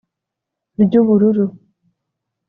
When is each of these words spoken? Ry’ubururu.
Ry’ubururu. 0.83 1.45